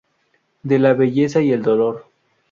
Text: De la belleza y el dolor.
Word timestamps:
De 0.63 0.79
la 0.79 0.93
belleza 0.95 1.41
y 1.43 1.51
el 1.51 1.61
dolor. 1.61 2.07